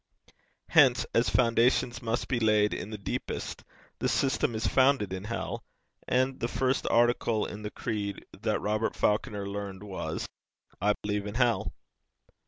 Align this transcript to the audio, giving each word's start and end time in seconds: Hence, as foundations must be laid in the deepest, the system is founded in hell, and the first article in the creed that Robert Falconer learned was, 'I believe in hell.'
Hence, 0.69 1.05
as 1.13 1.29
foundations 1.29 2.01
must 2.01 2.27
be 2.27 2.39
laid 2.39 2.73
in 2.73 2.89
the 2.89 2.97
deepest, 2.97 3.63
the 3.99 4.09
system 4.09 4.55
is 4.55 4.65
founded 4.65 5.13
in 5.13 5.25
hell, 5.25 5.63
and 6.07 6.39
the 6.39 6.47
first 6.47 6.87
article 6.89 7.45
in 7.45 7.61
the 7.61 7.69
creed 7.69 8.25
that 8.41 8.61
Robert 8.61 8.95
Falconer 8.95 9.47
learned 9.47 9.83
was, 9.83 10.27
'I 10.81 10.93
believe 11.03 11.27
in 11.27 11.35
hell.' 11.35 11.71